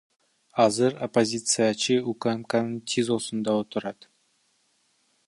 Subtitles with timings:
[0.63, 3.99] Азыр оппозициячы УКМКнын ТИЗОсунда отурат.